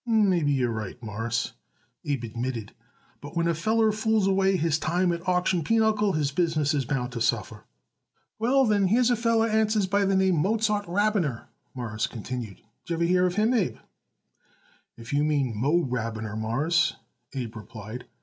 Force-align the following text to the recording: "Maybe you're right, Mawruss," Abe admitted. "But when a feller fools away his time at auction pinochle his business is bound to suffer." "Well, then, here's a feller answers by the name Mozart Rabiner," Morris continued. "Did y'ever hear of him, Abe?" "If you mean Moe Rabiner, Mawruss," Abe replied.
"Maybe 0.07 0.51
you're 0.51 0.71
right, 0.71 0.97
Mawruss," 1.03 1.51
Abe 2.05 2.23
admitted. 2.23 2.73
"But 3.21 3.37
when 3.37 3.47
a 3.47 3.53
feller 3.53 3.91
fools 3.91 4.25
away 4.25 4.57
his 4.57 4.79
time 4.79 5.11
at 5.11 5.27
auction 5.29 5.63
pinochle 5.63 6.13
his 6.13 6.31
business 6.31 6.73
is 6.73 6.85
bound 6.85 7.11
to 7.11 7.21
suffer." 7.21 7.65
"Well, 8.39 8.65
then, 8.65 8.87
here's 8.87 9.11
a 9.11 9.15
feller 9.15 9.45
answers 9.47 9.85
by 9.85 10.05
the 10.05 10.15
name 10.15 10.37
Mozart 10.37 10.87
Rabiner," 10.87 11.49
Morris 11.75 12.07
continued. 12.07 12.61
"Did 12.87 12.93
y'ever 12.95 13.03
hear 13.03 13.27
of 13.27 13.35
him, 13.35 13.53
Abe?" 13.53 13.77
"If 14.97 15.13
you 15.13 15.23
mean 15.23 15.55
Moe 15.55 15.85
Rabiner, 15.85 16.35
Mawruss," 16.35 16.95
Abe 17.35 17.55
replied. 17.57 18.05